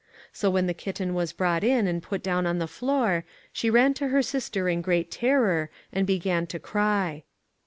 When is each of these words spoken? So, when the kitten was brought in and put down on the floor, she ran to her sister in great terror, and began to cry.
So, 0.33 0.49
when 0.49 0.65
the 0.65 0.73
kitten 0.73 1.13
was 1.13 1.31
brought 1.31 1.63
in 1.63 1.85
and 1.85 2.01
put 2.01 2.23
down 2.23 2.47
on 2.47 2.57
the 2.57 2.65
floor, 2.65 3.23
she 3.53 3.69
ran 3.69 3.93
to 4.01 4.07
her 4.07 4.23
sister 4.23 4.67
in 4.67 4.81
great 4.81 5.11
terror, 5.11 5.69
and 5.93 6.07
began 6.07 6.47
to 6.47 6.57
cry. 6.57 7.21